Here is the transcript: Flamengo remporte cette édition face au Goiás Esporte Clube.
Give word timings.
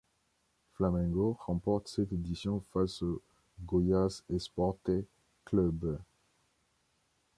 Flamengo 0.73 1.37
remporte 1.41 1.87
cette 1.89 2.11
édition 2.11 2.59
face 2.73 3.03
au 3.03 3.21
Goiás 3.67 4.23
Esporte 4.31 4.89
Clube. 5.45 5.95